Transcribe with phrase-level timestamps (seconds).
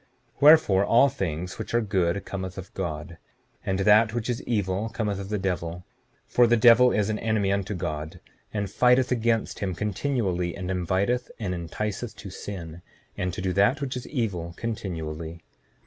[0.37, 3.19] 7:12 Wherefore, all things which are good cometh of God;
[3.63, 5.85] and that which is evil cometh of the devil;
[6.25, 8.19] for the devil is an enemy unto God,
[8.51, 12.81] and fighteth against him continually, and inviteth and enticeth to sin,
[13.15, 15.43] and to do that which is evil continually.